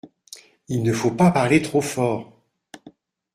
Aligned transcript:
Il 0.67 0.81
ne 0.81 0.93
faut 0.93 1.11
pas 1.11 1.29
parler 1.29 1.61
trop 1.61 1.79
fort! 1.79 2.33